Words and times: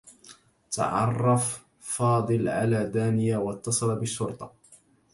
تعرّف 0.71 1.65
فاضل 1.79 2.47
على 2.49 2.85
دانية 2.85 3.37
و 3.37 3.51
اتّصل 3.51 3.99
بالشّرطة. 3.99 4.53